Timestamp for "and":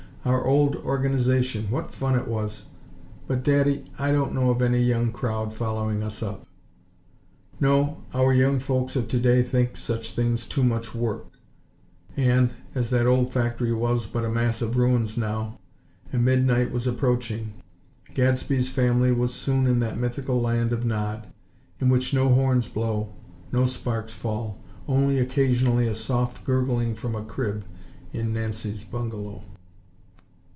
12.15-12.51, 16.13-16.23